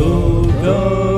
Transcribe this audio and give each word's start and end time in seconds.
Go 0.00 1.09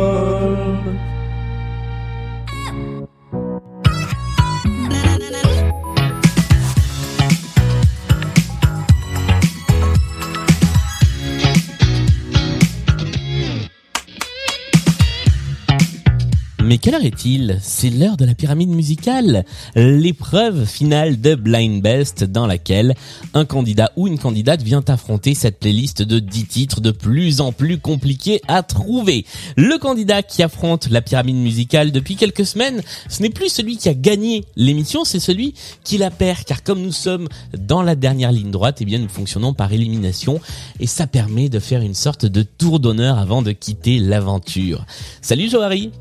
quelle 16.82 16.96
heure 16.96 17.04
est-il 17.04 17.60
C'est 17.62 17.90
l'heure 17.90 18.16
de 18.16 18.24
la 18.24 18.34
pyramide 18.34 18.70
musicale, 18.70 19.44
l'épreuve 19.76 20.66
finale 20.66 21.20
de 21.20 21.36
Blind 21.36 21.80
Best 21.80 22.24
dans 22.24 22.48
laquelle 22.48 22.96
un 23.34 23.44
candidat 23.44 23.92
ou 23.94 24.08
une 24.08 24.18
candidate 24.18 24.62
vient 24.62 24.82
affronter 24.88 25.34
cette 25.34 25.60
playlist 25.60 26.02
de 26.02 26.18
10 26.18 26.44
titres 26.46 26.80
de 26.80 26.90
plus 26.90 27.40
en 27.40 27.52
plus 27.52 27.78
compliqués 27.78 28.42
à 28.48 28.64
trouver. 28.64 29.24
Le 29.56 29.78
candidat 29.78 30.24
qui 30.24 30.42
affronte 30.42 30.88
la 30.90 31.02
pyramide 31.02 31.36
musicale 31.36 31.92
depuis 31.92 32.16
quelques 32.16 32.44
semaines, 32.44 32.82
ce 33.08 33.22
n'est 33.22 33.30
plus 33.30 33.48
celui 33.48 33.76
qui 33.76 33.88
a 33.88 33.94
gagné 33.94 34.44
l'émission, 34.56 35.04
c'est 35.04 35.20
celui 35.20 35.54
qui 35.84 35.98
la 35.98 36.10
perd 36.10 36.42
car 36.42 36.64
comme 36.64 36.82
nous 36.82 36.90
sommes 36.90 37.28
dans 37.56 37.82
la 37.82 37.94
dernière 37.94 38.32
ligne 38.32 38.50
droite, 38.50 38.78
eh 38.80 38.84
bien 38.84 38.98
nous 38.98 39.08
fonctionnons 39.08 39.54
par 39.54 39.72
élimination 39.72 40.40
et 40.80 40.88
ça 40.88 41.06
permet 41.06 41.48
de 41.48 41.60
faire 41.60 41.82
une 41.82 41.94
sorte 41.94 42.26
de 42.26 42.42
tour 42.42 42.80
d'honneur 42.80 43.18
avant 43.18 43.42
de 43.42 43.52
quitter 43.52 44.00
l'aventure. 44.00 44.84
Salut 45.20 45.48
Johari 45.48 45.92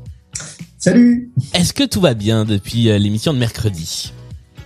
Salut 0.84 1.30
Est-ce 1.54 1.72
que 1.72 1.84
tout 1.84 2.00
va 2.00 2.12
bien 2.12 2.44
depuis 2.44 2.90
euh, 2.90 2.98
l'émission 2.98 3.32
de 3.32 3.38
mercredi? 3.38 4.12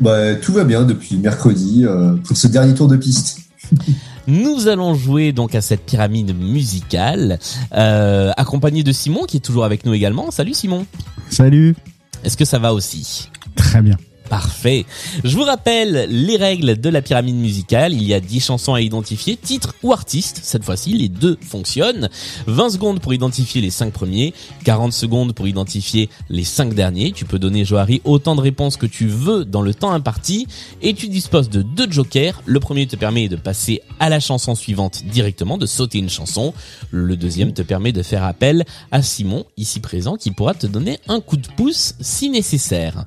Bah, 0.00 0.34
Tout 0.34 0.54
va 0.54 0.64
bien 0.64 0.84
depuis 0.84 1.18
mercredi 1.18 1.84
euh, 1.84 2.16
pour 2.24 2.38
ce 2.38 2.46
dernier 2.46 2.72
tour 2.72 2.88
de 2.88 2.96
piste. 2.96 3.40
Nous 4.26 4.66
allons 4.66 4.94
jouer 4.94 5.32
donc 5.32 5.54
à 5.54 5.60
cette 5.60 5.84
pyramide 5.84 6.34
musicale, 6.34 7.38
euh, 7.74 8.32
accompagné 8.38 8.82
de 8.82 8.92
Simon 8.92 9.24
qui 9.24 9.36
est 9.36 9.40
toujours 9.40 9.66
avec 9.66 9.84
nous 9.84 9.92
également. 9.92 10.30
Salut 10.30 10.54
Simon 10.54 10.86
Salut 11.28 11.76
Est-ce 12.24 12.38
que 12.38 12.46
ça 12.46 12.58
va 12.58 12.72
aussi? 12.72 13.28
Très 13.54 13.82
bien. 13.82 13.98
Parfait. 14.28 14.84
Je 15.22 15.36
vous 15.36 15.44
rappelle 15.44 16.06
les 16.08 16.36
règles 16.36 16.80
de 16.80 16.88
la 16.88 17.02
pyramide 17.02 17.36
musicale. 17.36 17.92
Il 17.92 18.02
y 18.02 18.12
a 18.12 18.20
10 18.20 18.40
chansons 18.40 18.74
à 18.74 18.80
identifier, 18.80 19.36
titre 19.36 19.74
ou 19.82 19.92
artiste. 19.92 20.40
Cette 20.42 20.64
fois-ci, 20.64 20.92
les 20.94 21.08
deux 21.08 21.38
fonctionnent. 21.40 22.08
20 22.46 22.70
secondes 22.70 23.00
pour 23.00 23.14
identifier 23.14 23.60
les 23.60 23.70
5 23.70 23.92
premiers, 23.92 24.34
40 24.64 24.92
secondes 24.92 25.32
pour 25.32 25.46
identifier 25.46 26.08
les 26.28 26.44
5 26.44 26.74
derniers. 26.74 27.12
Tu 27.12 27.24
peux 27.24 27.38
donner, 27.38 27.64
Joari, 27.64 28.00
autant 28.04 28.34
de 28.34 28.40
réponses 28.40 28.76
que 28.76 28.86
tu 28.86 29.06
veux 29.06 29.44
dans 29.44 29.62
le 29.62 29.74
temps 29.74 29.92
imparti. 29.92 30.46
Et 30.82 30.94
tu 30.94 31.08
disposes 31.08 31.48
de 31.48 31.62
deux 31.62 31.90
jokers. 31.90 32.42
Le 32.46 32.58
premier 32.58 32.86
te 32.86 32.96
permet 32.96 33.28
de 33.28 33.36
passer 33.36 33.82
à 34.00 34.08
la 34.08 34.20
chanson 34.20 34.54
suivante 34.54 35.04
directement, 35.04 35.58
de 35.58 35.66
sauter 35.66 35.98
une 35.98 36.10
chanson. 36.10 36.52
Le 36.90 37.16
deuxième 37.16 37.52
te 37.52 37.62
permet 37.62 37.92
de 37.92 38.02
faire 38.02 38.24
appel 38.24 38.64
à 38.90 39.02
Simon, 39.02 39.44
ici 39.56 39.80
présent, 39.80 40.16
qui 40.16 40.30
pourra 40.32 40.54
te 40.54 40.66
donner 40.66 40.98
un 41.08 41.20
coup 41.20 41.36
de 41.36 41.48
pouce 41.56 41.94
si 42.00 42.28
nécessaire. 42.28 43.04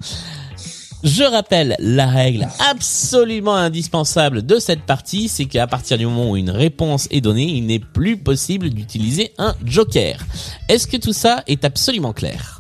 Je 1.04 1.24
rappelle 1.24 1.78
la 1.80 2.08
règle 2.08 2.48
absolument 2.70 3.56
indispensable 3.56 4.46
de 4.46 4.60
cette 4.60 4.82
partie, 4.82 5.30
c'est 5.30 5.46
qu'à 5.46 5.66
partir 5.66 5.98
du 5.98 6.06
moment 6.06 6.32
où 6.32 6.36
une 6.36 6.50
réponse 6.50 7.08
est 7.10 7.22
donnée, 7.22 7.46
il 7.46 7.68
n'est 7.68 7.80
plus 7.80 8.18
possible 8.18 8.70
d'utiliser 8.70 9.32
un 9.38 9.56
joker. 9.64 10.20
Est-ce 10.68 10.88
que 10.88 10.98
tout 10.98 11.14
ça 11.14 11.44
est 11.48 11.64
absolument 11.64 12.12
clair? 12.12 12.60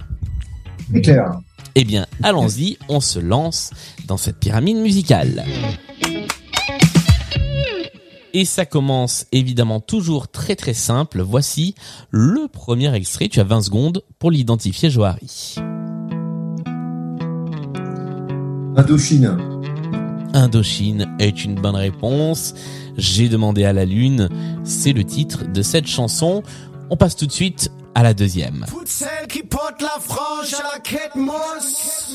C'est 0.93 1.01
clair. 1.01 1.39
Eh 1.75 1.83
bien, 1.83 2.07
allons-y, 2.23 2.77
on 2.87 3.01
se 3.01 3.19
lance 3.19 3.71
dans 4.07 4.17
cette 4.17 4.37
pyramide 4.37 4.77
musicale. 4.77 5.43
Et 8.33 8.45
ça 8.45 8.65
commence 8.65 9.25
évidemment 9.31 9.79
toujours 9.81 10.29
très 10.29 10.55
très 10.55 10.73
simple. 10.73 11.21
Voici 11.21 11.75
le 12.09 12.47
premier 12.47 12.93
extrait. 12.95 13.27
Tu 13.27 13.39
as 13.39 13.43
20 13.43 13.63
secondes 13.63 14.03
pour 14.17 14.31
l'identifier, 14.31 14.89
Johari. 14.89 15.55
Indochine. 18.75 19.38
Indochine 20.34 21.07
est 21.19 21.44
une 21.44 21.56
bonne 21.56 21.75
réponse. 21.75 22.53
J'ai 22.97 23.30
demandé 23.30 23.63
à 23.66 23.74
la 23.74 23.85
lune. 23.85 24.30
C'est 24.63 24.94
le 24.94 25.03
titre 25.03 25.44
de 25.46 25.62
cette 25.62 25.88
chanson. 25.88 26.44
On 26.90 26.97
passe 26.97 27.16
tout 27.16 27.25
de 27.25 27.31
suite 27.31 27.72
à 27.96 28.03
la 28.03 28.13
deuxième. 28.13 28.66
Toutes 28.69 28.88
celles 28.88 29.28
qui 29.28 29.44
portent 29.44 29.81
la 29.81 30.00
frange 30.00 30.53
à 30.53 30.75
la 30.75 30.79
quête 30.79 31.16
mousse. 31.16 32.08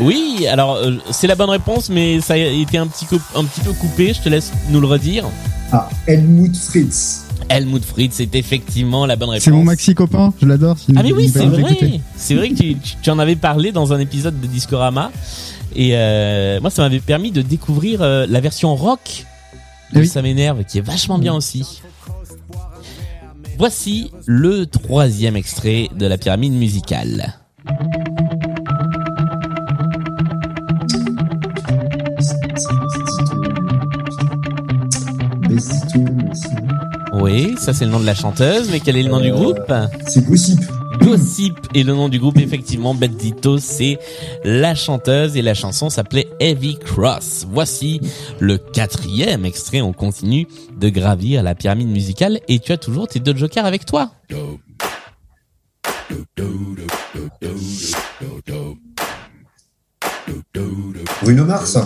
Oui, 0.00 0.46
alors 0.46 0.76
euh, 0.76 0.92
c'est 1.10 1.26
la 1.26 1.34
bonne 1.34 1.48
réponse, 1.50 1.88
mais 1.88 2.20
ça 2.20 2.34
a 2.34 2.36
été 2.36 2.76
un 2.76 2.86
petit, 2.86 3.06
coup- 3.06 3.20
un 3.34 3.44
petit 3.44 3.60
peu 3.62 3.72
coupé. 3.72 4.12
Je 4.12 4.20
te 4.20 4.28
laisse 4.28 4.52
nous 4.68 4.80
le 4.80 4.86
redire. 4.86 5.24
Ah, 5.72 5.88
Helmut 6.06 6.54
Fritz. 6.56 7.24
Helmut 7.48 7.84
Fritz 7.84 8.20
est 8.20 8.34
effectivement 8.34 9.06
la 9.06 9.16
bonne 9.16 9.30
réponse. 9.30 9.44
C'est 9.44 9.50
mon 9.50 9.64
maxi 9.64 9.94
copain, 9.94 10.32
je 10.40 10.46
l'adore. 10.46 10.76
Ah 10.96 11.02
mais 11.02 11.12
oui, 11.12 11.28
c'est 11.28 11.46
vrai. 11.46 12.00
C'est 12.16 12.34
vrai 12.34 12.50
que 12.50 12.74
tu, 13.02 13.10
en 13.10 13.18
avais 13.18 13.36
parlé 13.36 13.72
dans 13.72 13.92
un 13.92 13.98
épisode 13.98 14.40
de 14.40 14.46
Discorama. 14.46 15.10
Et 15.76 15.90
euh, 15.94 16.60
moi, 16.60 16.70
ça 16.70 16.82
m'avait 16.82 17.00
permis 17.00 17.32
de 17.32 17.42
découvrir 17.42 18.02
euh, 18.02 18.26
la 18.28 18.40
version 18.40 18.74
rock 18.76 19.26
de 19.92 20.00
oui. 20.00 20.06
Ça 20.06 20.22
m'énerve, 20.22 20.64
qui 20.64 20.78
est 20.78 20.86
vachement 20.86 21.18
bien 21.18 21.34
aussi. 21.34 21.82
Voici 23.58 24.10
le 24.26 24.66
troisième 24.66 25.36
extrait 25.36 25.88
de 25.96 26.06
la 26.06 26.18
pyramide 26.18 26.54
musicale. 26.54 27.34
Besito. 35.48 36.63
Oui, 37.20 37.54
ça 37.58 37.72
c'est 37.72 37.84
le 37.84 37.90
nom 37.90 38.00
de 38.00 38.06
la 38.06 38.14
chanteuse, 38.14 38.70
mais 38.70 38.80
quel 38.80 38.96
est 38.96 39.02
le 39.02 39.10
nom 39.10 39.20
du 39.20 39.30
Euh, 39.30 39.34
groupe 39.34 39.72
C'est 40.06 40.24
Gossip. 40.24 40.60
Gossip 41.00 41.54
est 41.74 41.82
le 41.82 41.92
nom 41.94 42.08
du 42.08 42.18
groupe, 42.18 42.38
effectivement. 42.38 42.94
Bettito, 42.94 43.58
c'est 43.58 43.98
la 44.44 44.74
chanteuse 44.74 45.36
et 45.36 45.42
la 45.42 45.54
chanson 45.54 45.90
s'appelait 45.90 46.28
Heavy 46.40 46.78
Cross. 46.78 47.46
Voici 47.50 48.00
le 48.40 48.58
quatrième 48.58 49.44
extrait. 49.44 49.80
On 49.80 49.92
continue 49.92 50.46
de 50.78 50.88
gravir 50.88 51.42
la 51.42 51.54
pyramide 51.54 51.88
musicale 51.88 52.40
et 52.48 52.58
tu 52.58 52.72
as 52.72 52.78
toujours 52.78 53.08
tes 53.08 53.20
deux 53.20 53.36
jokers 53.36 53.66
avec 53.66 53.86
toi. 53.86 54.10
Bruno 61.24 61.44
Mars. 61.46 61.78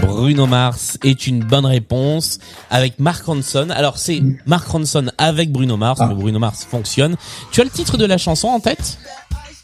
Bruno 0.00 0.46
Mars 0.46 0.96
est 1.02 1.26
une 1.26 1.40
bonne 1.40 1.66
réponse 1.66 2.38
avec 2.70 3.00
Mark 3.00 3.24
Ronson. 3.24 3.68
Alors 3.70 3.98
c'est 3.98 4.22
Mark 4.46 4.68
Ronson 4.68 5.06
avec 5.18 5.50
Bruno 5.50 5.76
Mars, 5.76 5.98
Ah. 6.00 6.06
mais 6.06 6.14
Bruno 6.14 6.38
Mars 6.38 6.64
fonctionne. 6.70 7.16
Tu 7.50 7.60
as 7.60 7.64
le 7.64 7.70
titre 7.70 7.96
de 7.96 8.04
la 8.04 8.16
chanson 8.16 8.48
en 8.48 8.60
tête? 8.60 8.98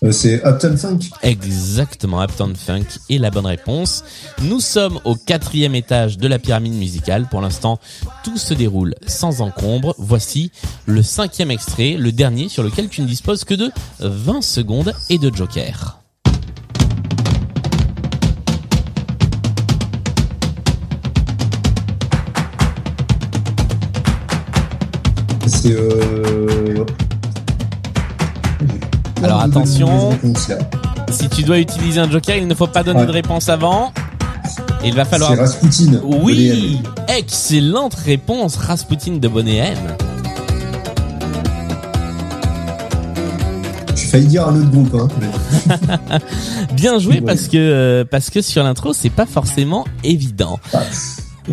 Euh, 0.02 0.10
c'est 0.12 0.42
Upton 0.46 0.76
Funk. 0.76 0.98
Exactement, 1.22 2.22
Uptown 2.22 2.56
Funk 2.56 2.86
est 3.10 3.18
la 3.18 3.30
bonne 3.30 3.44
réponse. 3.46 4.02
Nous 4.42 4.58
sommes 4.58 4.98
au 5.04 5.14
quatrième 5.14 5.74
étage 5.74 6.16
de 6.16 6.26
la 6.26 6.38
pyramide 6.38 6.72
musicale. 6.74 7.28
Pour 7.30 7.42
l'instant, 7.42 7.78
tout 8.24 8.38
se 8.38 8.54
déroule 8.54 8.94
sans 9.06 9.40
encombre. 9.42 9.94
Voici 9.98 10.50
le 10.86 11.02
cinquième 11.02 11.50
extrait, 11.50 11.96
le 11.98 12.12
dernier 12.12 12.48
sur 12.48 12.62
lequel 12.62 12.88
tu 12.88 13.02
ne 13.02 13.06
disposes 13.06 13.44
que 13.44 13.54
de 13.54 13.70
20 14.00 14.42
secondes 14.42 14.94
et 15.10 15.18
de 15.18 15.32
joker. 15.34 15.99
C'est 25.46 25.72
euh... 25.72 26.84
Alors, 29.22 29.40
attention. 29.40 30.10
Si 31.10 31.28
tu 31.28 31.42
dois 31.42 31.58
utiliser 31.58 32.00
un 32.00 32.10
joker, 32.10 32.36
il 32.36 32.46
ne 32.46 32.54
faut 32.54 32.66
pas 32.66 32.82
donner 32.82 33.00
Ouais. 33.00 33.06
de 33.06 33.12
réponse 33.12 33.48
avant. 33.48 33.92
Il 34.84 34.94
va 34.94 35.04
falloir... 35.04 35.32
C'est 35.34 35.40
Rasputin. 35.40 36.00
Oui, 36.04 36.80
excellente 37.08 37.94
réponse, 37.94 38.56
Rasputin 38.56 39.16
de 39.16 39.28
Bonnet 39.28 39.56
M. 39.58 39.76
J'ai 43.94 44.06
failli 44.06 44.26
dire 44.26 44.48
un 44.48 44.56
autre 44.56 44.70
groupe. 44.70 44.94
Hein. 44.94 46.18
Bien 46.74 46.98
joué 46.98 47.14
Ouais. 47.16 47.20
parce 47.20 47.48
que 47.48 47.56
euh, 47.56 48.04
parce 48.10 48.30
que 48.30 48.40
sur 48.40 48.62
l'intro 48.64 48.92
c'est 48.92 49.10
pas 49.10 49.26
forcément 49.26 49.84
évident. 50.02 50.58
Ah. 50.72 50.80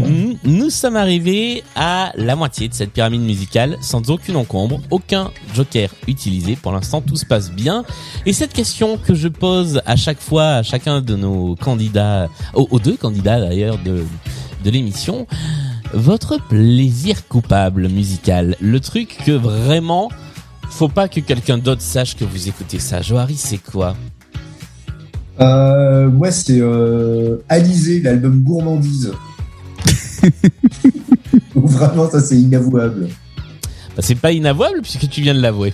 Nous, 0.05 0.37
nous 0.43 0.69
sommes 0.69 0.95
arrivés 0.95 1.63
à 1.75 2.11
la 2.15 2.35
moitié 2.35 2.67
de 2.67 2.73
cette 2.73 2.91
pyramide 2.91 3.21
musicale 3.21 3.77
sans 3.81 4.09
aucune 4.09 4.35
encombre, 4.35 4.79
aucun 4.91 5.31
joker 5.53 5.89
utilisé. 6.07 6.55
Pour 6.55 6.71
l'instant, 6.71 7.01
tout 7.01 7.15
se 7.15 7.25
passe 7.25 7.51
bien. 7.51 7.83
Et 8.25 8.33
cette 8.33 8.53
question 8.53 8.97
que 8.97 9.15
je 9.15 9.27
pose 9.27 9.81
à 9.85 9.95
chaque 9.95 10.19
fois 10.19 10.49
à 10.49 10.63
chacun 10.63 11.01
de 11.01 11.15
nos 11.15 11.55
candidats, 11.55 12.29
aux, 12.53 12.67
aux 12.71 12.79
deux 12.79 12.97
candidats 12.97 13.39
d'ailleurs 13.39 13.77
de, 13.83 14.03
de 14.63 14.69
l'émission, 14.69 15.27
votre 15.93 16.37
plaisir 16.47 17.27
coupable 17.27 17.87
musical, 17.89 18.55
le 18.59 18.79
truc 18.79 19.17
que 19.25 19.31
vraiment 19.31 20.09
faut 20.69 20.89
pas 20.89 21.07
que 21.07 21.19
quelqu'un 21.19 21.57
d'autre 21.57 21.81
sache 21.81 22.15
que 22.15 22.25
vous 22.25 22.47
écoutez 22.47 22.79
ça. 22.79 23.01
Johari, 23.01 23.35
c'est 23.35 23.57
quoi? 23.57 23.95
Euh, 25.39 26.09
moi, 26.09 26.31
c'est 26.31 26.59
euh, 26.59 27.37
Alizé, 27.49 28.01
l'album 28.01 28.43
Gourmandise. 28.43 29.13
Donc 31.55 31.65
vraiment, 31.69 32.09
ça 32.09 32.19
c'est 32.21 32.37
inavouable. 32.37 33.07
Bah, 33.95 34.01
c'est 34.01 34.15
pas 34.15 34.31
inavouable 34.31 34.81
puisque 34.81 35.09
tu 35.09 35.21
viens 35.21 35.33
de 35.33 35.41
l'avouer. 35.41 35.73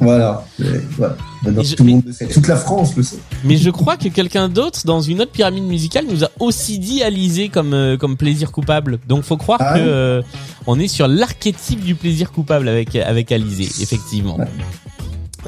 Voilà. 0.00 0.44
Mais, 0.58 0.66
voilà. 0.98 1.16
Maintenant, 1.44 1.62
Et 1.62 1.64
je- 1.64 1.76
tout 1.76 1.84
le 1.84 1.90
monde 1.92 2.02
le 2.06 2.12
sait. 2.12 2.26
Toute 2.26 2.48
la 2.48 2.56
France 2.56 2.96
le 2.96 3.02
sait. 3.04 3.16
Mais 3.44 3.56
je 3.56 3.70
crois 3.70 3.96
que 3.96 4.08
quelqu'un 4.08 4.48
d'autre 4.48 4.80
dans 4.84 5.00
une 5.00 5.20
autre 5.22 5.30
pyramide 5.30 5.64
musicale 5.64 6.04
nous 6.10 6.24
a 6.24 6.28
aussi 6.40 6.78
dit 6.80 7.02
Alizé 7.02 7.48
comme 7.48 7.72
euh, 7.74 7.96
comme 7.96 8.16
plaisir 8.16 8.50
coupable. 8.50 8.98
Donc 9.08 9.22
faut 9.22 9.36
croire 9.36 9.60
Ah 9.62 9.74
que 9.78 9.80
euh, 9.84 10.22
on 10.66 10.78
est 10.80 10.88
sur 10.88 11.06
l'archétype 11.06 11.80
du 11.80 11.94
plaisir 11.94 12.32
coupable 12.32 12.68
avec 12.68 12.96
avec 12.96 13.30
Alizé, 13.30 13.64
effectivement. 13.82 14.36
Ouais. 14.36 14.46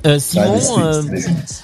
Euh, 0.07 0.19
Simon, 0.19 0.61
euh, 0.79 1.03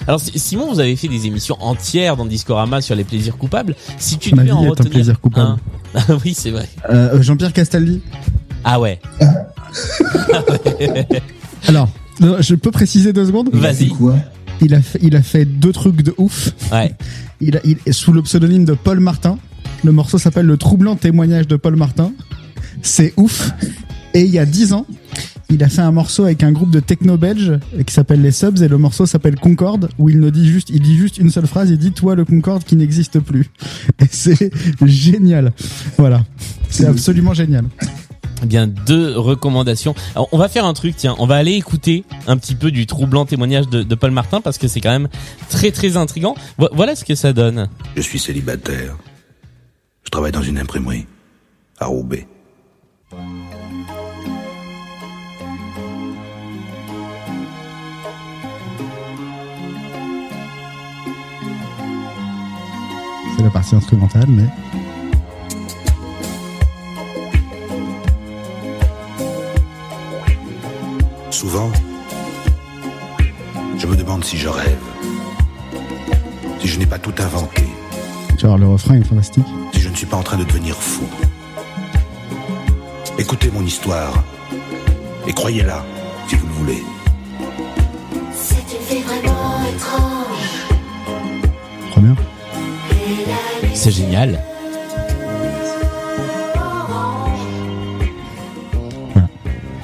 alors 0.07 0.19
Si- 0.19 0.37
Simon, 0.39 0.73
vous 0.73 0.79
avez 0.79 0.95
fait 0.95 1.07
des 1.07 1.27
émissions 1.27 1.55
entières 1.61 2.17
dans 2.17 2.25
Discorama 2.25 2.81
sur 2.81 2.95
les 2.95 3.03
plaisirs 3.03 3.37
coupables. 3.37 3.75
Si 3.99 4.17
tu 4.17 4.31
devais 4.31 4.51
en 4.51 4.63
est 4.63 4.65
un 4.65 4.69
retenir 4.71 4.91
plaisir 4.91 5.19
coupable. 5.21 5.47
un- 5.47 5.59
oui, 6.25 6.33
c'est 6.33 6.51
vrai. 6.51 6.67
Euh, 6.89 7.21
Jean-Pierre 7.21 7.53
Castaldi. 7.53 8.01
Ah 8.63 8.79
ouais. 8.79 8.99
Alors, 11.67 11.89
non, 12.19 12.37
je 12.39 12.55
peux 12.55 12.71
préciser 12.71 13.13
deux 13.13 13.25
secondes? 13.25 13.49
Il 13.53 13.59
a 13.59 13.71
Vas-y. 13.71 13.85
fait 13.85 13.89
quoi? 13.89 14.15
Il 14.61 14.73
a, 14.73 14.81
fait, 14.81 14.99
il 15.01 15.15
a 15.15 15.21
fait 15.21 15.45
deux 15.45 15.71
trucs 15.71 16.01
de 16.01 16.13
ouf. 16.17 16.51
Ouais. 16.71 16.93
Il 17.41 17.57
a, 17.57 17.59
il, 17.65 17.77
sous 17.93 18.13
le 18.13 18.21
pseudonyme 18.21 18.63
de 18.63 18.73
Paul 18.73 19.01
Martin. 19.01 19.37
Le 19.83 19.91
morceau 19.91 20.17
s'appelle 20.17 20.45
Le 20.45 20.55
troublant 20.55 20.95
témoignage 20.95 21.45
de 21.45 21.57
Paul 21.57 21.75
Martin. 21.75 22.13
C'est 22.81 23.11
ouf. 23.17 23.51
Et 24.13 24.21
il 24.21 24.29
y 24.29 24.39
a 24.39 24.45
dix 24.45 24.71
ans, 24.71 24.85
il 25.53 25.63
a 25.63 25.69
fait 25.69 25.81
un 25.81 25.91
morceau 25.91 26.23
avec 26.25 26.43
un 26.43 26.51
groupe 26.51 26.69
de 26.71 26.79
techno 26.79 27.17
belge 27.17 27.53
qui 27.85 27.93
s'appelle 27.93 28.21
les 28.21 28.31
Subs 28.31 28.61
et 28.61 28.67
le 28.67 28.77
morceau 28.77 29.05
s'appelle 29.05 29.35
Concorde 29.39 29.89
où 29.97 30.09
il 30.09 30.19
ne 30.19 30.29
dit 30.29 30.47
juste, 30.47 30.69
il 30.69 30.81
dit 30.81 30.97
juste 30.97 31.17
une 31.17 31.29
seule 31.29 31.47
phrase. 31.47 31.69
Il 31.69 31.77
dit 31.77 31.91
toi 31.91 32.15
le 32.15 32.25
Concorde 32.25 32.63
qui 32.63 32.75
n'existe 32.75 33.19
plus. 33.19 33.49
Et 33.99 34.05
c'est 34.09 34.51
génial. 34.85 35.53
Voilà. 35.97 36.23
C'est 36.69 36.85
absolument 36.85 37.33
génial. 37.33 37.65
Eh 38.41 38.45
bien, 38.45 38.67
deux 38.67 39.17
recommandations. 39.17 39.95
Alors, 40.15 40.27
on 40.33 40.37
va 40.37 40.49
faire 40.49 40.65
un 40.65 40.73
truc, 40.73 40.95
tiens, 40.97 41.15
on 41.17 41.25
va 41.25 41.35
aller 41.35 41.53
écouter 41.53 42.03
un 42.27 42.35
petit 42.35 42.55
peu 42.55 42.71
du 42.71 42.85
troublant 42.87 43.25
témoignage 43.25 43.69
de, 43.69 43.83
de 43.83 43.95
Paul 43.95 44.11
Martin 44.11 44.41
parce 44.41 44.57
que 44.57 44.67
c'est 44.67 44.81
quand 44.81 44.91
même 44.91 45.07
très 45.49 45.71
très 45.71 45.95
intrigant. 45.95 46.35
Vo- 46.57 46.67
voilà 46.73 46.95
ce 46.97 47.05
que 47.05 47.15
ça 47.15 47.31
donne. 47.31 47.69
Je 47.95 48.01
suis 48.01 48.19
célibataire. 48.19 48.97
Je 50.03 50.09
travaille 50.09 50.33
dans 50.33 50.41
une 50.41 50.57
imprimerie. 50.57 51.05
À 51.79 51.85
Roubaix. 51.85 52.27
La 63.43 63.49
partie 63.49 63.75
instrumentale, 63.75 64.27
mais 64.27 64.47
Souvent, 71.29 71.71
je 73.77 73.85
me 73.85 73.97
demande 73.97 74.23
si 74.23 74.37
je 74.37 74.47
rêve. 74.47 74.77
Si 76.61 76.67
je 76.67 76.79
n'ai 76.79 76.85
pas 76.85 76.99
tout 76.99 77.13
inventé. 77.19 77.63
genre 78.39 78.57
le 78.57 78.67
refrain 78.67 78.95
est 78.95 79.03
fantastique. 79.03 79.45
Si 79.73 79.81
je 79.81 79.89
ne 79.89 79.95
suis 79.95 80.05
pas 80.05 80.15
en 80.15 80.23
train 80.23 80.37
de 80.37 80.45
devenir 80.45 80.75
fou. 80.75 81.03
Écoutez 83.17 83.51
mon 83.51 83.63
histoire. 83.65 84.23
Et 85.27 85.33
croyez-la, 85.33 85.83
si 86.27 86.35
vous 86.35 86.47
le 86.47 86.53
voulez. 86.53 86.83
C'est 93.83 93.91
génial. 93.91 94.39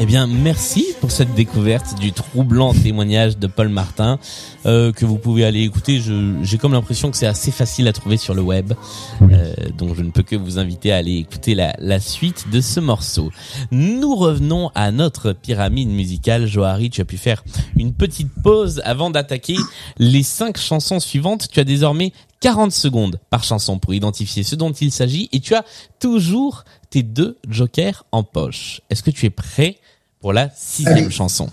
Bien, 0.10 0.26
merci 0.26 0.88
pour 1.02 1.12
cette 1.12 1.36
découverte 1.36 2.00
du 2.00 2.12
troublant 2.14 2.74
témoignage 2.74 3.38
de 3.38 3.46
Paul 3.46 3.70
Martin 3.70 4.18
euh, 4.66 4.92
que 4.92 5.06
vous 5.06 5.20
pouvez 5.20 5.46
aller 5.46 5.62
écouter. 5.62 6.02
J'ai 6.42 6.58
comme 6.58 6.72
l'impression 6.74 7.12
que 7.12 7.18
c'est 7.18 7.28
assez 7.28 7.52
facile 7.52 7.88
à 7.88 7.94
trouver 7.94 8.18
sur 8.18 8.34
le 8.34 8.42
web, 8.42 8.74
Euh, 9.22 9.54
donc 9.78 9.96
je 9.96 10.02
ne 10.02 10.10
peux 10.10 10.24
que 10.24 10.36
vous 10.36 10.58
inviter 10.58 10.92
à 10.92 10.98
aller 10.98 11.18
écouter 11.18 11.54
la, 11.54 11.76
la 11.78 12.00
suite 12.00 12.46
de 12.52 12.60
ce 12.60 12.80
morceau. 12.80 13.30
Nous 13.70 14.16
revenons 14.16 14.72
à 14.74 14.92
notre 14.92 15.34
pyramide 15.34 15.90
musicale. 15.90 16.48
Johari, 16.48 16.90
tu 16.90 17.02
as 17.02 17.06
pu 17.06 17.18
faire 17.18 17.44
une 17.76 17.94
petite 17.94 18.34
pause 18.42 18.82
avant 18.86 19.12
d'attaquer 19.12 19.58
les 20.00 20.24
cinq 20.24 20.58
chansons 20.58 21.00
suivantes. 21.00 21.50
Tu 21.52 21.60
as 21.60 21.66
désormais 21.66 22.14
40 22.40 22.72
secondes 22.72 23.20
par 23.30 23.44
chanson 23.44 23.78
pour 23.78 23.94
identifier 23.94 24.42
ce 24.42 24.56
dont 24.56 24.72
il 24.72 24.92
s'agit 24.92 25.30
et 25.32 25.40
tu 25.40 25.54
as 25.54 25.66
toujours 26.00 26.64
tes 26.90 27.04
deux 27.04 27.38
jokers 27.48 28.06
en 28.12 28.24
poche. 28.24 28.82
Est-ce 28.90 29.04
que 29.04 29.12
tu 29.12 29.28
es 29.28 29.30
prêt 29.30 29.78
pour 30.20 30.34
la 30.34 30.50
sixième 30.56 30.98
Allez. 30.98 31.10
chanson 31.12 31.50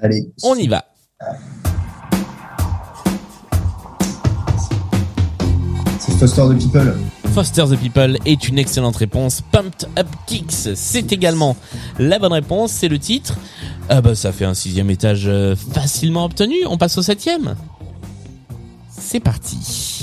Allez. 0.00 0.32
On 0.42 0.54
y 0.54 0.66
va. 0.68 0.84
C'est 5.98 6.12
Foster 6.12 6.42
the 6.42 6.58
People. 6.58 6.94
Foster 7.32 7.64
the 7.70 7.76
People 7.76 8.18
est 8.26 8.48
une 8.48 8.58
excellente 8.58 8.96
réponse. 8.96 9.40
Pumped 9.52 9.88
Up 9.98 10.06
Kicks, 10.26 10.68
c'est 10.74 11.12
également 11.12 11.56
la 11.98 12.18
bonne 12.18 12.32
réponse. 12.32 12.72
C'est 12.72 12.88
le 12.88 12.98
titre. 12.98 13.36
Ah 13.88 14.00
bah 14.00 14.14
ça 14.14 14.32
fait 14.32 14.44
un 14.44 14.54
sixième 14.54 14.90
étage 14.90 15.24
euh, 15.26 15.56
facilement 15.56 16.24
obtenu. 16.24 16.56
On 16.66 16.76
passe 16.76 16.98
au 16.98 17.02
septième. 17.02 17.56
C'est 18.90 19.20
parti. 19.20 19.93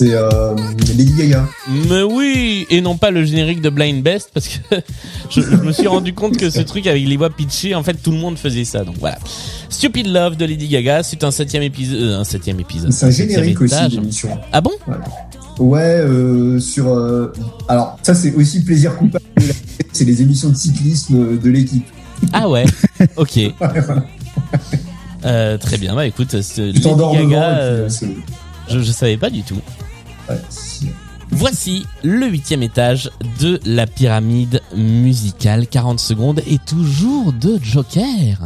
C'est 0.00 0.14
euh, 0.14 0.54
Lady 0.96 1.12
Gaga. 1.12 1.46
Mais 1.90 2.02
oui, 2.02 2.66
et 2.70 2.80
non 2.80 2.96
pas 2.96 3.10
le 3.10 3.22
générique 3.22 3.60
de 3.60 3.68
Blind 3.68 4.02
Best 4.02 4.30
parce 4.32 4.48
que 4.48 4.54
je, 5.30 5.42
je 5.42 5.56
me 5.56 5.72
suis 5.72 5.86
rendu 5.88 6.14
compte 6.14 6.38
que 6.38 6.48
ce 6.48 6.60
truc 6.62 6.86
avec 6.86 7.06
les 7.06 7.18
voix 7.18 7.28
pitchées, 7.28 7.74
en 7.74 7.82
fait 7.82 7.92
tout 8.02 8.10
le 8.10 8.16
monde 8.16 8.38
faisait 8.38 8.64
ça. 8.64 8.82
Donc 8.82 8.94
voilà. 8.98 9.18
Stupid 9.68 10.06
Love 10.06 10.36
de 10.38 10.46
Lady 10.46 10.68
Gaga, 10.68 11.02
c'est 11.02 11.22
un 11.22 11.30
septième 11.30 11.62
épisode, 11.64 12.00
euh, 12.00 12.18
un 12.18 12.24
septième 12.24 12.58
épisode. 12.60 12.90
C'est 12.94 13.04
un 13.04 13.10
générique 13.10 13.60
aussi 13.60 13.88
d'émission. 13.90 14.38
Ah 14.52 14.62
bon? 14.62 14.70
Ouais, 15.58 15.80
euh, 15.82 16.58
sur. 16.60 16.88
euh, 16.88 17.30
alors, 17.68 17.98
ça, 18.02 18.14
c'est 18.14 18.34
aussi 18.36 18.64
plaisir 18.64 18.96
coupable. 18.96 19.22
C'est 19.92 20.04
les 20.06 20.22
émissions 20.22 20.48
de 20.48 20.54
cyclisme 20.54 21.38
de 21.38 21.50
l'équipe. 21.50 21.84
Ah 22.32 22.48
ouais. 22.48 22.64
Ok. 23.16 23.38
Euh, 25.26 25.58
très 25.58 25.76
bien. 25.76 25.94
Bah 25.94 26.06
écoute, 26.06 26.32
Lady. 26.32 26.80
Gaga, 26.80 27.86
puis, 27.86 28.16
je, 28.70 28.78
je 28.80 28.92
savais 28.92 29.18
pas 29.18 29.28
du 29.28 29.42
tout. 29.42 29.58
Voici 31.32 31.86
le 32.02 32.26
huitième 32.26 32.62
étage 32.62 33.10
de 33.40 33.60
la 33.64 33.86
pyramide 33.86 34.60
musicale. 34.76 35.66
40 35.66 36.00
secondes 36.00 36.40
et 36.46 36.58
toujours 36.58 37.32
de 37.32 37.58
Joker. 37.62 38.38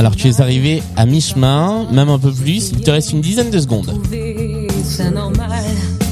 Alors 0.00 0.16
tu 0.16 0.28
es 0.28 0.40
arrivé 0.40 0.82
à 0.96 1.04
mi-chemin, 1.04 1.86
même 1.92 2.08
un 2.08 2.18
peu 2.18 2.32
plus. 2.32 2.70
Il 2.72 2.80
te 2.80 2.90
reste 2.90 3.12
une 3.12 3.20
dizaine 3.20 3.50
de 3.50 3.58
secondes. 3.58 3.84
trouver 4.02 4.66
ça 4.82 5.10
normal. 5.10 5.50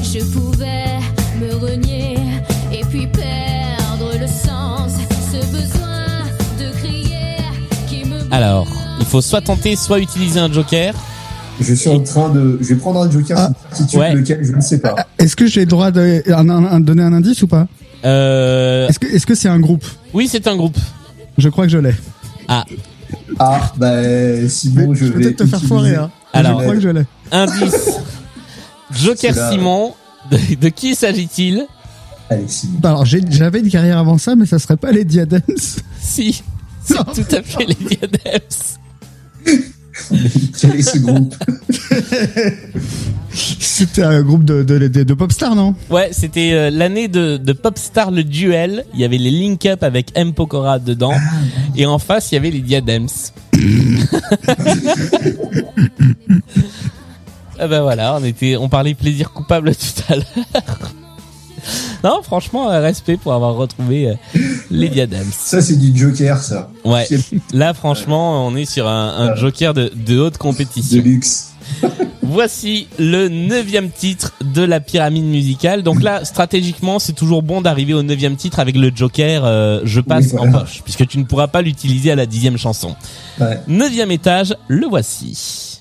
Je 0.02 0.22
pouvais 0.26 0.98
me 1.40 1.54
renier 1.54 2.16
et 2.70 2.84
puis 2.90 3.06
perdre 3.06 4.12
le 4.20 4.26
sens. 4.26 4.92
Ce 5.32 5.38
besoin 5.38 6.04
de 6.60 6.70
crier 6.82 7.38
qui 7.88 8.04
me. 8.06 8.30
Alors, 8.30 8.66
il 9.00 9.06
faut 9.06 9.22
soit 9.22 9.40
tenter, 9.40 9.74
soit 9.74 10.00
utiliser 10.00 10.38
un 10.38 10.52
Joker. 10.52 10.92
Je 11.58 11.72
suis 11.72 11.88
en 11.88 12.00
train 12.00 12.28
de. 12.28 12.58
Je 12.60 12.68
vais 12.74 12.76
prendre 12.76 13.00
un 13.00 13.10
joker 13.10 13.38
Ah. 13.38 13.50
Ouais. 13.96 14.12
lequel 14.14 14.44
je 14.44 14.52
ne 14.52 14.60
sais 14.60 14.80
pas. 14.80 14.96
Est-ce 15.18 15.34
que 15.34 15.46
j'ai 15.46 15.60
le 15.60 15.66
droit 15.66 15.90
de 15.90 16.22
un- 16.30 16.48
un- 16.50 16.64
un- 16.66 16.80
donner 16.80 17.04
un 17.04 17.14
indice 17.14 17.40
ou 17.42 17.46
pas? 17.48 17.66
Euh... 18.04 18.86
Est-ce 18.86 18.98
que 18.98 19.06
est-ce 19.06 19.26
que 19.26 19.34
c'est 19.34 19.48
un 19.48 19.58
groupe? 19.60 19.86
Oui, 20.12 20.28
c'est 20.30 20.46
un 20.46 20.56
groupe. 20.56 20.76
Je 21.38 21.48
crois 21.48 21.64
que 21.64 21.72
je 21.72 21.78
l'ai. 21.78 21.94
Ah, 22.48 22.64
Ah, 23.38 23.72
bah, 23.76 24.48
si 24.48 24.70
bon, 24.70 24.94
je 24.94 25.06
je 25.06 25.12
vais 25.12 25.20
peut-être 25.24 25.36
te 25.38 25.46
faire 25.46 25.58
utiliser- 25.58 25.66
foirer. 25.68 25.94
Hein. 25.96 26.10
Alors- 26.32 26.58
je 26.58 26.64
crois 26.64 26.74
que 26.74 26.80
je 26.80 26.88
l'ai. 26.88 27.04
indice. 27.32 27.88
Joker 28.92 29.34
là. 29.34 29.50
Simon. 29.50 29.94
De, 30.30 30.38
de 30.56 30.68
qui 30.68 30.94
s'agit-il? 30.94 31.66
Bah, 32.80 32.90
Alors 32.90 33.06
j'avais 33.06 33.60
une 33.60 33.70
carrière 33.70 33.98
avant 33.98 34.18
ça, 34.18 34.36
mais 34.36 34.44
ça 34.44 34.58
serait 34.58 34.76
pas 34.76 34.92
les 34.92 35.18
Adams. 35.18 35.40
Si, 36.00 36.42
c'est 36.84 36.94
tout 36.96 37.34
à 37.36 37.42
fait 37.42 37.64
les 37.66 37.98
Adams. 38.02 38.40
Quel 40.60 40.76
est 40.76 40.82
ce 40.82 40.98
groupe 40.98 41.34
C'était 43.30 44.02
un 44.02 44.22
groupe 44.22 44.44
de, 44.44 44.62
de, 44.62 44.88
de, 44.88 45.02
de 45.02 45.14
pop 45.14 45.30
stars, 45.30 45.54
non? 45.54 45.74
Ouais, 45.90 46.08
c'était 46.12 46.52
euh, 46.52 46.70
l'année 46.70 47.08
de, 47.08 47.36
de 47.36 47.52
Popstar 47.52 48.10
le 48.10 48.24
duel. 48.24 48.84
Il 48.94 49.00
y 49.00 49.04
avait 49.04 49.18
les 49.18 49.30
Link 49.30 49.64
Up 49.66 49.84
avec 49.84 50.10
M 50.14 50.32
Pokora 50.32 50.78
dedans. 50.78 51.14
Et 51.76 51.86
en 51.86 51.98
face, 51.98 52.32
il 52.32 52.36
y 52.36 52.38
avait 52.38 52.50
les 52.50 52.60
Diadems. 52.60 53.08
ah 57.58 57.68
ben 57.68 57.82
voilà, 57.82 58.16
on 58.16 58.24
était, 58.24 58.56
on 58.56 58.68
parlait 58.68 58.94
plaisir 58.94 59.32
coupable 59.32 59.72
tout 59.74 60.02
à 60.12 60.16
l'heure. 60.16 60.24
non, 62.04 62.20
franchement, 62.22 62.70
euh, 62.70 62.80
respect 62.80 63.16
pour 63.16 63.32
avoir 63.34 63.54
retrouvé 63.54 64.08
euh, 64.10 64.38
les 64.70 64.88
Diadems. 64.88 65.30
Ça, 65.36 65.60
c'est 65.60 65.76
du 65.76 65.96
Joker, 65.96 66.38
ça. 66.42 66.70
Ouais. 66.84 67.06
Là, 67.52 67.74
franchement, 67.74 68.46
on 68.46 68.54
est 68.56 68.64
sur 68.64 68.86
un, 68.88 69.08
un 69.30 69.36
joker 69.36 69.74
de, 69.74 69.90
de 69.94 70.18
haute 70.18 70.34
de 70.34 70.38
compétition. 70.38 71.02
luxe. 71.02 71.50
Voici 72.22 72.88
le 72.98 73.28
neuvième 73.28 73.90
titre 73.90 74.32
de 74.42 74.62
la 74.62 74.80
pyramide 74.80 75.24
musicale. 75.24 75.82
Donc 75.82 76.02
là, 76.02 76.24
stratégiquement, 76.24 76.98
c'est 76.98 77.12
toujours 77.14 77.42
bon 77.42 77.60
d'arriver 77.62 77.94
au 77.94 78.02
neuvième 78.02 78.36
titre 78.36 78.58
avec 78.58 78.76
le 78.76 78.90
joker 78.94 79.42
euh, 79.44 79.80
je 79.84 80.00
passe 80.00 80.24
Oui, 80.26 80.30
voilà. 80.36 80.56
en 80.56 80.60
poche, 80.60 80.82
puisque 80.82 81.06
tu 81.06 81.18
ne 81.18 81.24
pourras 81.24 81.46
pas 81.48 81.62
l'utiliser 81.62 82.10
à 82.10 82.16
la 82.16 82.26
dixième 82.26 82.58
chanson. 82.58 82.94
Ouais. 83.40 83.60
Neuvième 83.66 84.10
étage, 84.10 84.54
le 84.68 84.86
voici. 84.86 85.77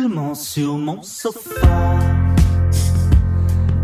Tranquillement 0.00 0.34
sur 0.34 0.78
mon 0.78 1.02
sofa 1.02 1.98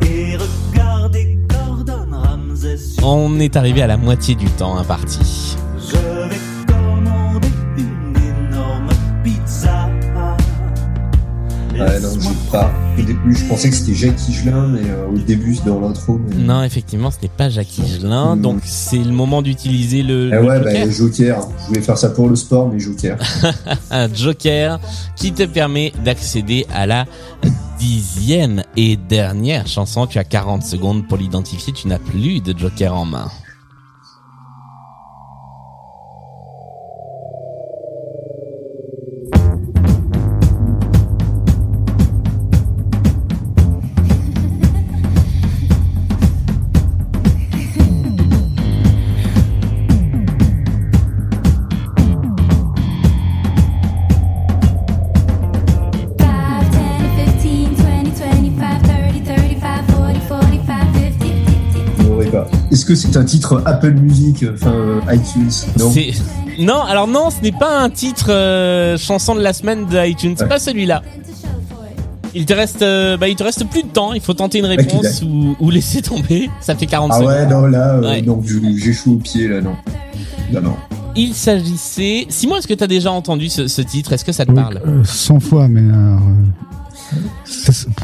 et 0.03 0.37
regarder 0.37 1.39
Gordon 1.49 2.09
Ramsay 2.11 2.77
sur... 2.77 3.07
On 3.07 3.39
est 3.39 3.57
arrivé 3.57 3.83
à 3.83 3.87
la 3.87 3.97
moitié 3.97 4.35
du 4.35 4.47
temps 4.47 4.77
imparti. 4.77 5.57
Je 5.79 5.97
vais 6.29 6.41
commander 6.67 7.49
une 7.77 8.17
énorme 8.17 8.89
pizza. 9.23 9.89
Ouais, 11.73 12.01
non, 12.01 12.11
pas. 12.51 12.71
Au 12.99 13.03
début, 13.03 13.35
je 13.35 13.45
pensais 13.45 13.69
que 13.71 13.77
c'était 13.77 13.95
Jacques 13.95 14.29
Higelin, 14.29 14.69
mais 14.69 14.89
euh, 14.89 15.07
au 15.15 15.19
début, 15.19 15.57
dans 15.67 15.81
l'intro. 15.81 16.19
Mais... 16.29 16.35
Non, 16.37 16.63
effectivement, 16.63 17.11
ce 17.11 17.19
n'est 17.23 17.29
pas 17.29 17.49
Jacques 17.51 17.77
Higelin, 17.79 18.37
Mm. 18.37 18.41
donc 18.41 18.61
c'est 18.65 18.97
le 18.99 19.13
moment 19.13 19.43
d'utiliser 19.43 20.03
le, 20.03 20.31
le 20.31 20.41
ouais, 20.43 20.57
joker. 20.59 20.87
bah, 20.87 20.91
Joker. 20.91 21.49
Je 21.63 21.67
voulais 21.69 21.83
faire 21.83 21.99
ça 21.99 22.09
pour 22.11 22.29
le 22.29 22.37
sport, 22.37 22.71
mais 22.73 22.79
Joker. 22.81 23.19
un 23.91 24.13
joker 24.13 24.81
qui 25.15 25.33
te 25.33 25.43
permet 25.45 25.93
d'accéder 26.05 26.67
à 26.73 26.87
la 26.87 27.05
dixième 27.79 28.63
et 28.77 28.97
dernière 28.97 29.67
chanson. 29.67 30.07
Tu 30.07 30.19
as 30.19 30.25
40 30.25 30.63
secondes 30.63 31.07
pour 31.07 31.19
l'identifier. 31.19 31.73
Tu 31.73 31.89
n'as 31.89 31.99
plus 31.99 32.41
de 32.41 32.57
joker 32.59 32.95
en 32.95 33.05
main. 33.05 33.29
Que 62.87 62.95
c'est 62.95 63.17
un 63.17 63.25
titre 63.25 63.63
Apple 63.67 63.93
Music, 63.95 64.43
euh, 64.43 64.53
enfin 64.55 64.73
euh, 64.73 65.01
iTunes 65.13 65.51
Non. 65.79 65.93
Non, 66.59 66.83
alors 66.83 67.07
non, 67.07 67.29
ce 67.31 67.43
n'est 67.43 67.53
pas 67.53 67.79
un 67.81 67.91
titre 67.91 68.27
euh, 68.31 68.97
chanson 68.97 69.35
de 69.35 69.41
la 69.43 69.53
semaine 69.53 69.87
de 69.87 70.07
iTunes. 70.07 70.35
C'est 70.37 70.45
Ouais. 70.45 70.49
pas 70.49 70.59
celui-là. 70.59 71.03
Il 72.35 72.45
te 72.45 72.53
reste, 72.53 72.83
euh, 72.83 73.17
bah, 73.17 73.29
il 73.29 73.37
te 73.37 73.43
reste 73.43 73.67
plus 73.69 73.83
de 73.83 73.89
temps. 73.89 74.13
Il 74.13 74.21
faut 74.21 74.35
tenter 74.35 74.59
une 74.59 74.67
réponse 74.67 75.23
ou, 75.23 75.57
ou 75.59 75.71
laisser 75.71 76.03
tomber. 76.03 76.51
Ça 76.61 76.75
fait 76.75 76.87
40 76.87 77.11
Ah 77.13 77.17
secondes. 77.19 77.31
ouais, 77.33 77.47
non, 77.47 77.67
là, 77.67 77.95
euh, 77.95 78.01
Ouais. 78.03 78.23
non, 78.23 78.43
chaud 78.93 79.13
au 79.13 79.17
pied, 79.17 79.49
là, 79.49 79.61
non. 79.63 79.75
Non, 80.53 80.61
non. 80.61 80.75
Il 81.15 81.33
s'agissait. 81.35 82.27
Simon, 82.29 82.57
est-ce 82.57 82.67
que 82.69 82.75
tu 82.75 82.85
as 82.85 82.87
déjà 82.89 83.11
entendu 83.11 83.49
ce, 83.49 83.69
ce 83.69 83.81
titre? 83.81 84.13
Est-ce 84.13 84.25
que 84.25 84.33
ça 84.33 84.45
te 84.45 84.51
Oui, 84.51 84.57
parle? 84.57 84.83
euh, 84.87 85.03
100 85.03 85.41
fois, 85.41 85.67
mais 85.67 85.81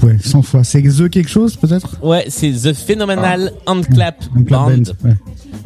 ouais, 0.02 0.18
100 0.22 0.42
fois. 0.42 0.64
C'est 0.64 0.82
The 0.82 1.08
quelque 1.10 1.30
chose, 1.30 1.56
peut-être? 1.56 1.96
Ouais, 2.02 2.26
c'est 2.28 2.52
The 2.52 2.72
Phenomenal 2.72 3.52
Handclap 3.66 4.22
Un 4.36 4.42
club 4.42 4.48
Band. 4.48 4.68
band, 4.68 5.08
ouais. 5.08 5.16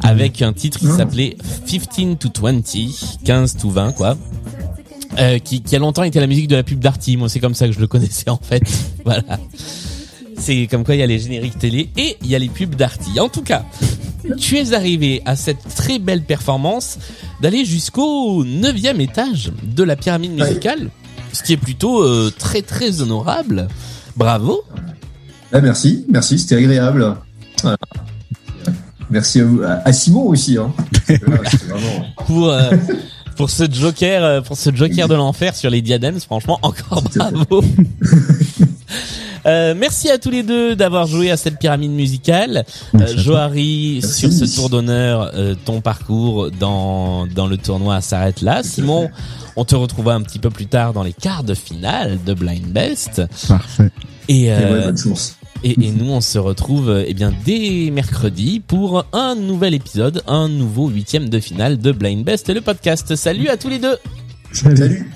avec 0.03 0.41
un 0.41 0.53
titre 0.53 0.79
qui 0.79 0.87
Ah. 0.91 0.97
s'appelait 0.97 1.37
15 1.65 2.17
to 2.19 2.29
20, 2.41 2.61
15 3.23 3.57
to 3.57 3.69
20 3.69 3.91
quoi. 3.93 4.17
Euh, 5.19 5.39
qui, 5.39 5.61
qui 5.61 5.75
a 5.75 5.79
longtemps 5.79 6.03
été 6.03 6.19
la 6.19 6.27
musique 6.27 6.47
de 6.47 6.55
la 6.55 6.61
pub 6.63 6.79
Darty, 6.79 7.17
moi 7.17 7.27
c'est 7.27 7.39
comme 7.39 7.55
ça 7.55 7.65
que 7.67 7.73
je 7.73 7.79
le 7.79 7.87
connaissais 7.87 8.29
en 8.29 8.37
fait. 8.41 8.61
voilà. 9.05 9.23
C'est 10.37 10.67
comme 10.67 10.83
quoi 10.83 10.93
il 10.93 10.99
y 10.99 11.03
a 11.03 11.07
les 11.07 11.17
génériques 11.17 11.57
télé 11.57 11.89
et 11.97 12.17
il 12.21 12.27
y 12.29 12.35
a 12.35 12.39
les 12.39 12.49
pubs 12.49 12.75
Darty. 12.75 13.19
En 13.19 13.27
tout 13.29 13.41
cas, 13.41 13.65
tu 14.37 14.57
es 14.57 14.73
arrivé 14.73 15.23
à 15.25 15.35
cette 15.35 15.63
très 15.75 15.97
belle 15.97 16.21
performance 16.21 16.99
d'aller 17.41 17.65
jusqu'au 17.65 18.43
neuvième 18.45 19.01
étage 19.01 19.51
de 19.63 19.81
la 19.83 19.95
pyramide 19.95 20.33
musicale, 20.33 20.91
ce 21.37 21.43
qui 21.43 21.53
est 21.53 21.57
plutôt 21.57 22.01
euh, 22.01 22.31
très 22.35 22.63
très 22.63 23.01
honorable. 23.01 23.67
Bravo. 24.15 24.63
Ah, 25.53 25.61
merci, 25.61 26.05
merci, 26.09 26.39
c'était 26.39 26.55
agréable. 26.55 27.15
Voilà. 27.61 27.77
Merci 29.11 29.41
à, 29.41 29.45
vous, 29.45 29.61
à, 29.63 29.93
Simon 29.93 30.23
aussi. 30.23 30.57
Hein. 30.57 30.73
Là, 31.09 31.17
vraiment... 31.69 32.05
pour 32.25 32.49
euh, 32.49 32.71
pour 33.35 33.51
ce 33.51 33.71
joker 33.71 34.23
euh, 34.23 34.41
pour 34.41 34.57
ce 34.57 34.75
joker 34.75 35.07
de 35.07 35.13
l'enfer 35.13 35.55
sur 35.55 35.69
les 35.69 35.81
diadèmes 35.81 36.19
franchement 36.19 36.57
encore 36.63 37.03
bravo 37.03 37.63
Euh, 39.47 39.73
merci 39.77 40.09
à 40.09 40.17
tous 40.17 40.29
les 40.29 40.43
deux 40.43 40.75
d'avoir 40.75 41.07
joué 41.07 41.31
à 41.31 41.37
cette 41.37 41.57
pyramide 41.57 41.91
musicale. 41.91 42.65
Euh. 42.95 43.07
Johari, 43.17 44.01
sur 44.01 44.31
ce 44.31 44.43
tour 44.53 44.69
d'honneur, 44.69 45.31
euh, 45.35 45.55
ton 45.65 45.79
parcours 45.81 46.51
dans, 46.51 47.27
dans 47.27 47.47
le 47.47 47.57
tournoi 47.57 48.01
s'arrête 48.01 48.41
là. 48.41 48.61
Simon, 48.63 49.09
on 49.55 49.63
te 49.63 49.75
retrouvera 49.75 50.15
un 50.15 50.21
petit 50.21 50.39
peu 50.39 50.49
plus 50.49 50.65
tard 50.67 50.91
dans 50.93 51.03
les 51.03 51.13
quarts 51.13 51.43
de 51.43 51.53
finale 51.53 52.19
de 52.25 52.33
Blind 52.33 52.67
Best. 52.67 53.21
Parfait. 53.47 53.89
Et, 54.27 54.45
Et 54.45 54.51
euh, 54.51 54.73
ouais, 54.79 54.85
bonne 54.87 54.97
chance. 54.97 55.37
et, 55.63 55.71
et 55.71 55.91
nous, 55.91 56.11
on 56.11 56.19
se 56.19 56.37
retrouve 56.37 56.89
euh, 56.89 57.05
eh 57.07 57.13
bien 57.13 57.33
dès 57.45 57.89
mercredi 57.91 58.59
pour 58.59 59.05
un 59.13 59.35
nouvel 59.35 59.73
épisode, 59.73 60.21
un 60.27 60.49
nouveau 60.49 60.89
huitième 60.89 61.29
de 61.29 61.39
finale 61.39 61.77
de 61.77 61.93
Blind 61.93 62.25
Best, 62.25 62.53
le 62.53 62.59
podcast. 62.59 63.15
Salut 63.15 63.47
à 63.47 63.55
tous 63.55 63.69
les 63.69 63.79
deux 63.79 63.95
Salut. 64.51 64.77
Salut 64.77 65.11